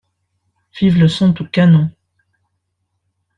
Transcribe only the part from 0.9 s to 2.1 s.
le son du canon!